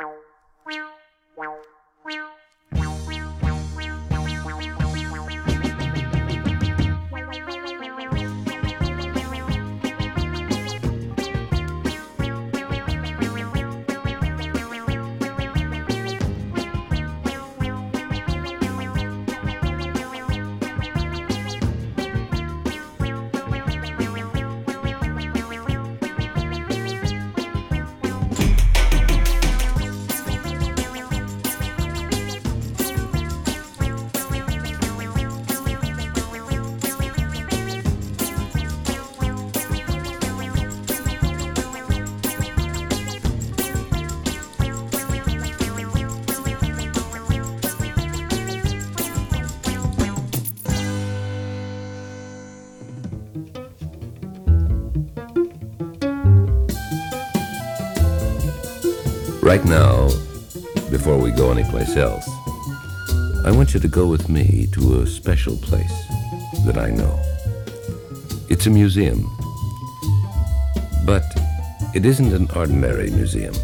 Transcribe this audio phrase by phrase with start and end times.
[0.00, 0.22] Wow,
[1.36, 1.62] wow,
[2.04, 2.37] wow.
[59.58, 60.06] Right now,
[60.88, 62.28] before we go anyplace else,
[63.44, 66.06] I want you to go with me to a special place
[66.64, 67.18] that I know.
[68.48, 69.28] It's a museum,
[71.04, 71.24] but
[71.92, 73.54] it isn't an ordinary museum.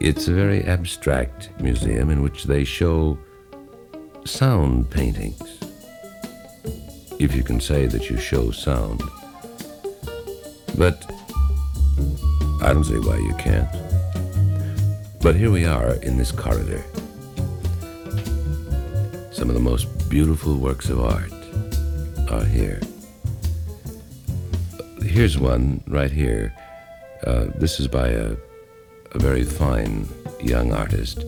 [0.00, 3.16] It's a very abstract museum in which they show
[4.24, 5.60] sound paintings.
[7.20, 9.00] If you can say that you show sound.
[12.64, 13.68] I don't see why you can't.
[15.20, 16.82] But here we are in this corridor.
[19.32, 21.30] Some of the most beautiful works of art
[22.30, 22.80] are here.
[25.02, 26.54] Here's one right here.
[27.26, 28.34] Uh, this is by a,
[29.12, 30.08] a very fine
[30.40, 31.22] young artist.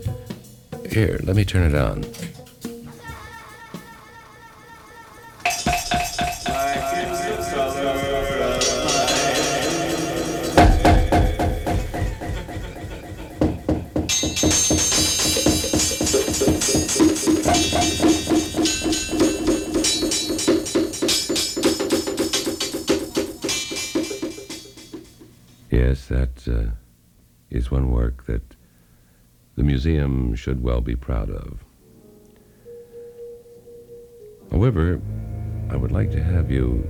[0.90, 2.04] Here, let me turn it on.
[26.46, 26.70] Yes, uh,
[27.50, 28.56] is one work that
[29.56, 31.64] the museum should well be proud of.
[34.50, 35.00] However,
[35.70, 36.84] I would like to have you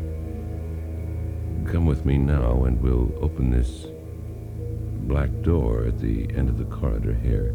[1.70, 3.86] come with me now and we'll open this
[5.06, 7.54] black door at the end of the corridor here.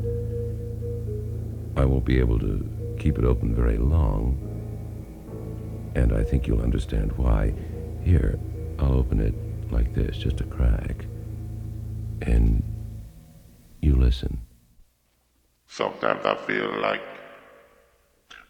[1.76, 4.38] I won't be able to keep it open very long,
[5.96, 7.54] and I think you'll understand why.
[8.04, 8.40] Here,
[8.80, 9.36] I'll open it
[9.72, 11.06] like this, just a crack,
[12.22, 12.64] and
[13.82, 14.42] you listen.
[15.68, 17.02] Sometimes I feel like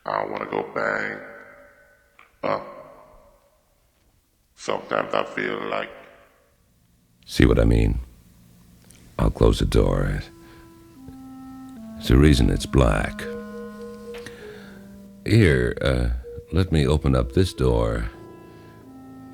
[0.06, 1.20] I want to go bang
[2.44, 2.66] up.
[4.56, 5.90] Sometimes I feel like
[7.26, 8.00] See what I mean?
[9.18, 10.22] I'll close the door.
[11.98, 13.24] It's the reason it's black.
[15.26, 16.10] Here, uh,
[16.52, 18.10] let me open up this door.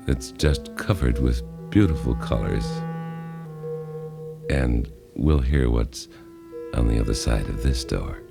[0.06, 2.66] It's just covered with beautiful colors.
[4.48, 6.08] And we'll hear what's
[6.74, 8.22] on the other side of this door.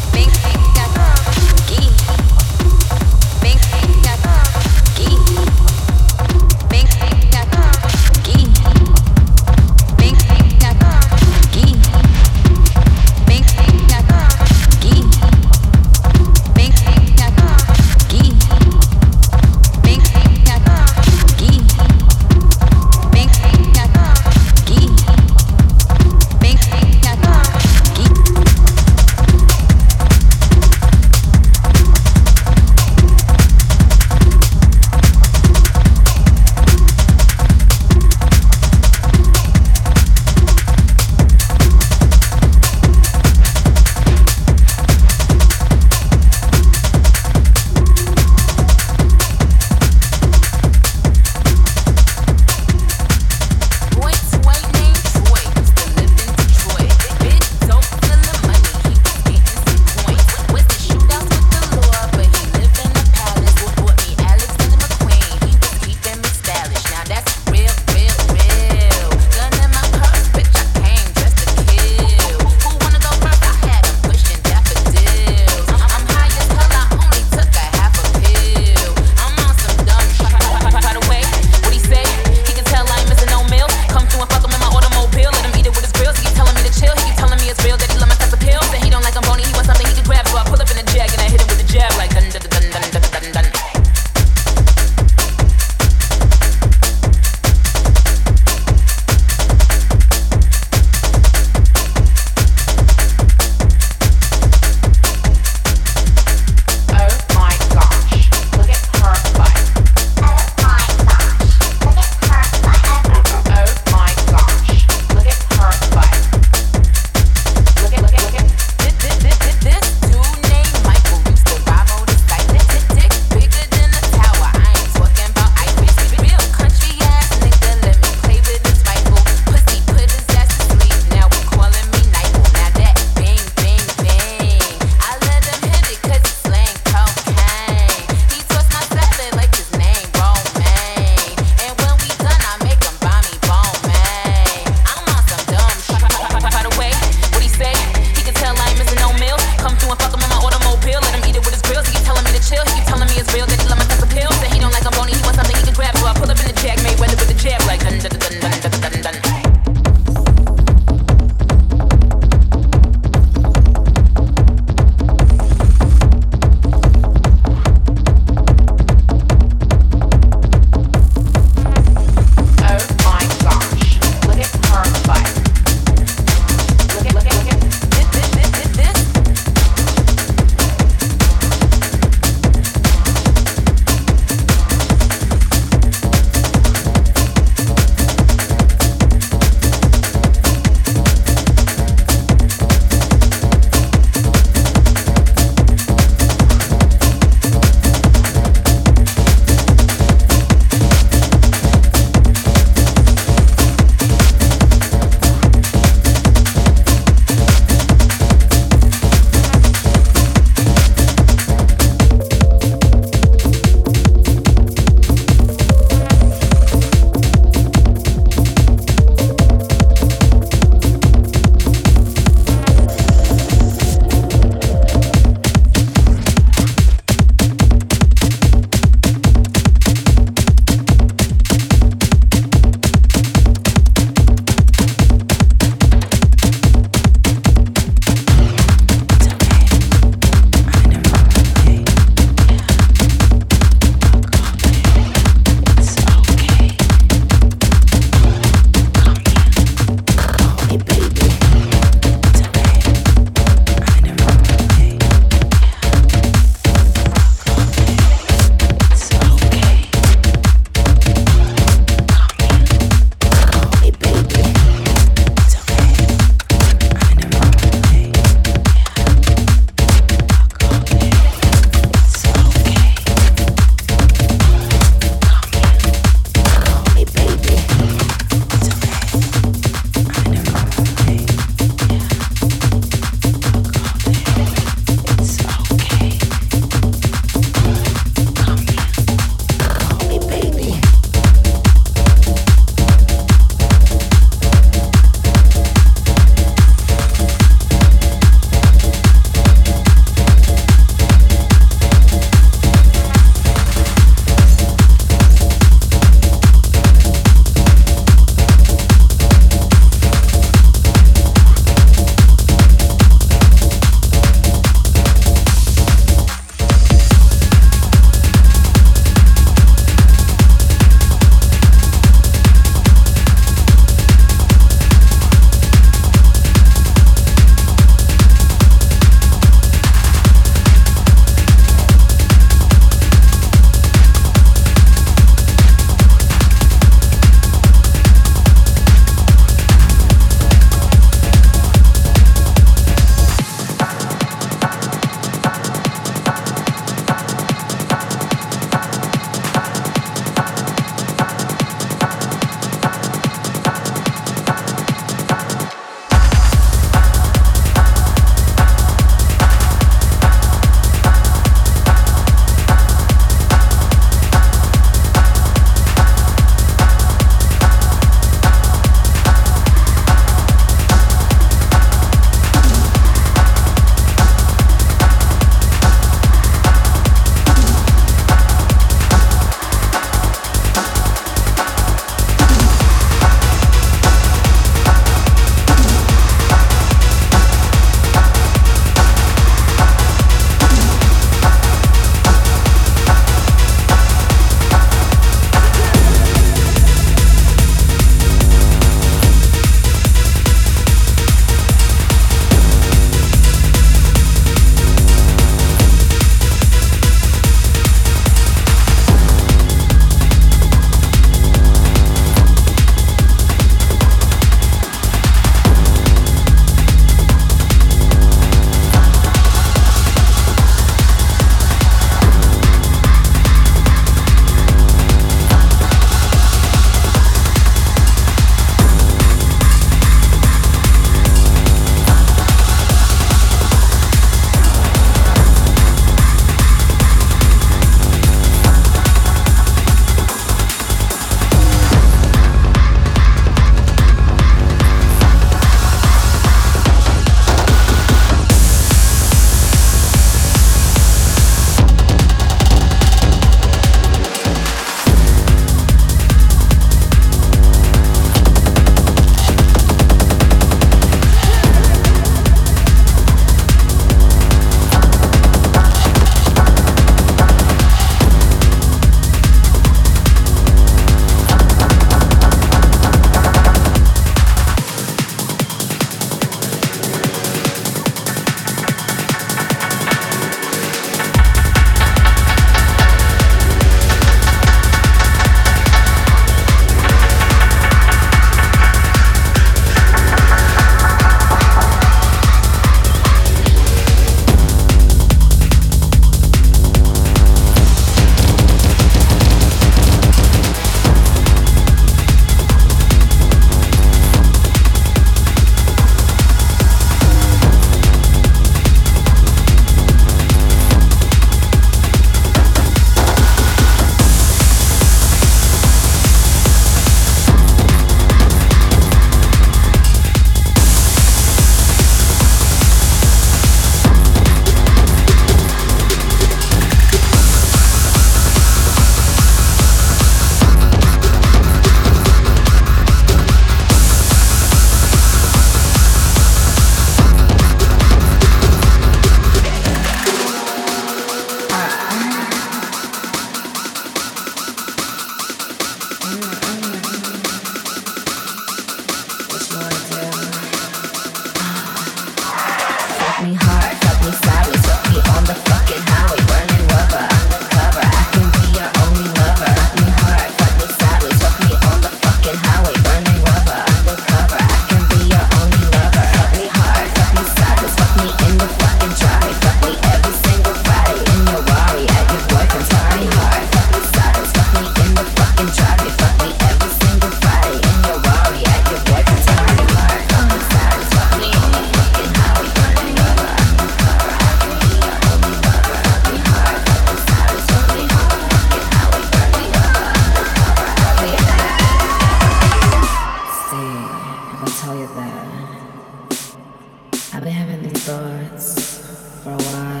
[597.30, 598.98] I've been having these thoughts
[599.42, 600.00] for a while.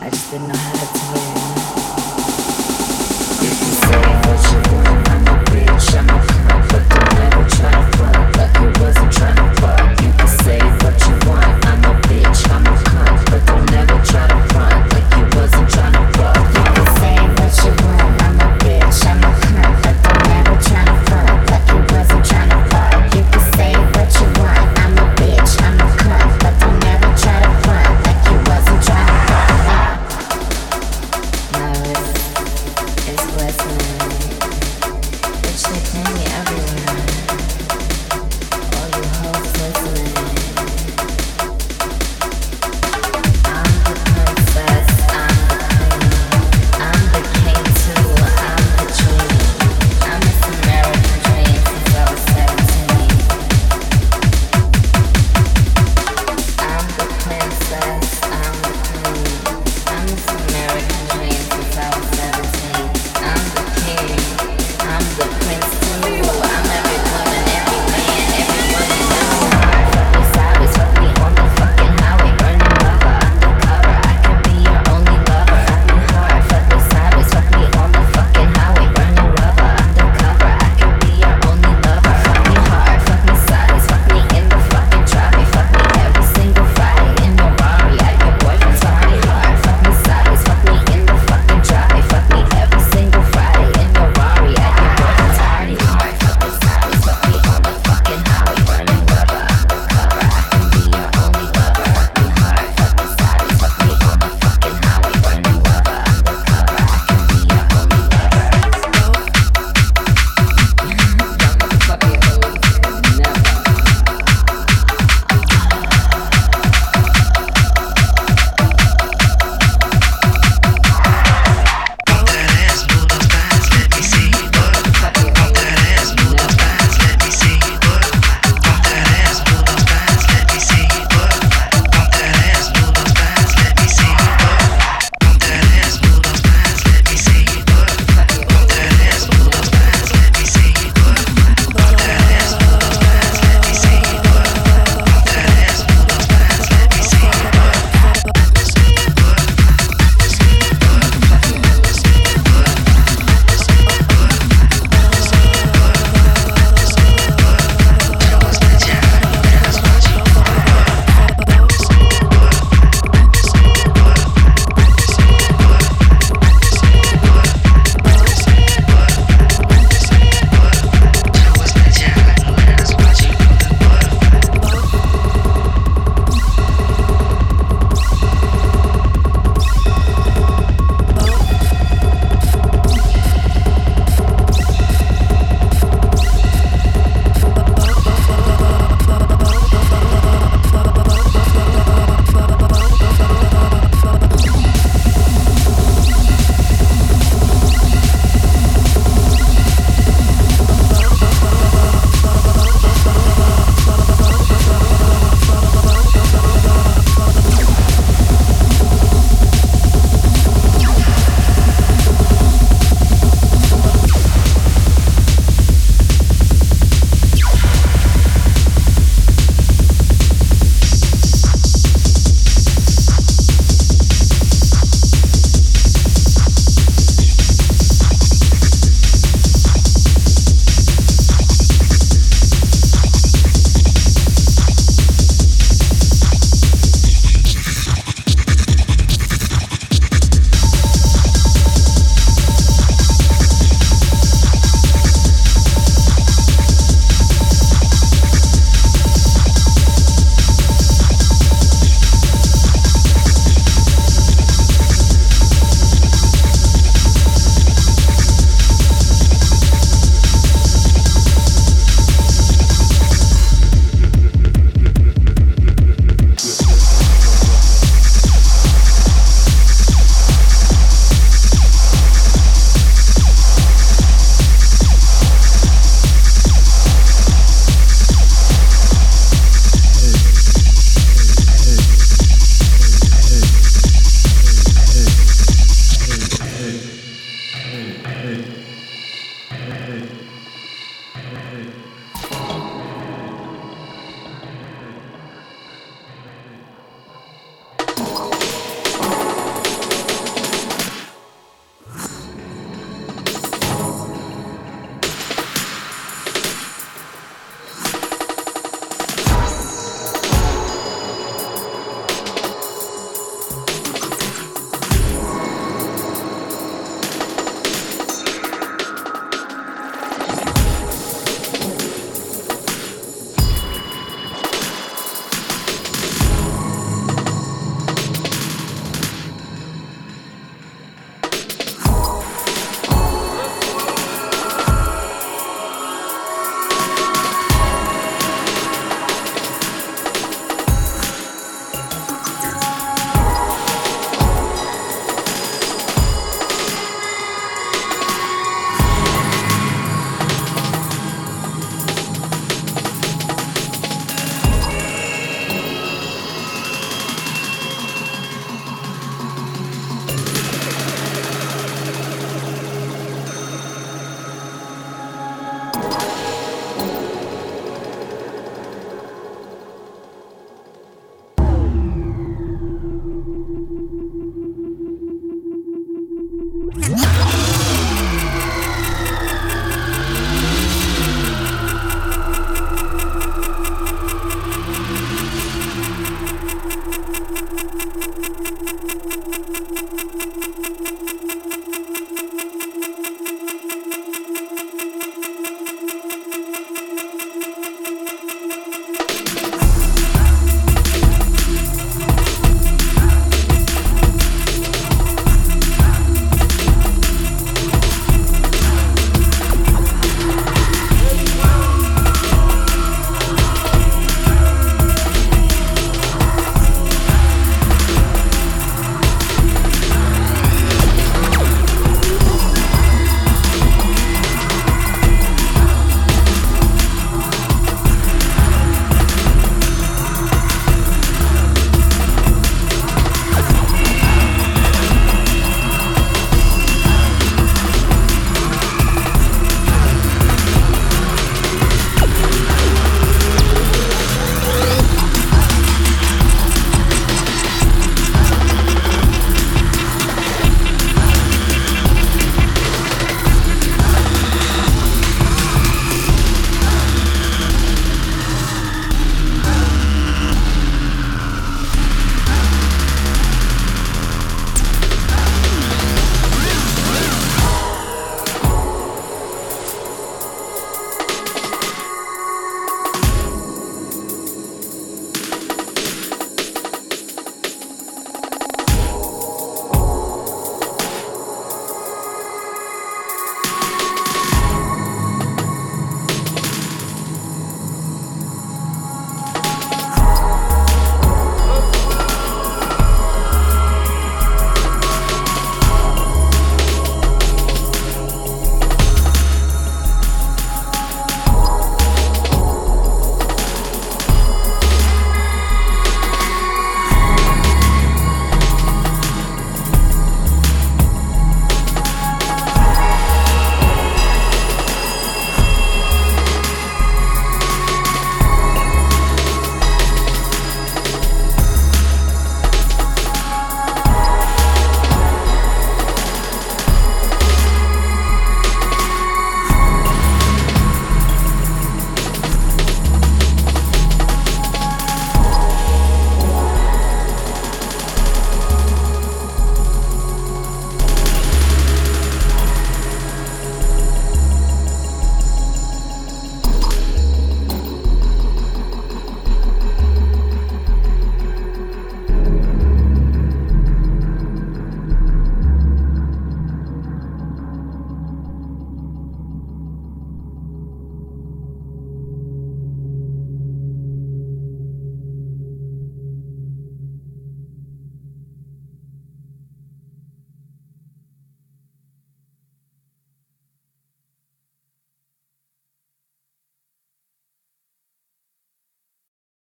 [0.00, 1.34] I just didn't know how to tell you.
[3.42, 5.78] If you say what you want, I'm not real.
[5.78, 6.22] Shut up,
[6.70, 9.43] but don't ever try to front like you wasn't trying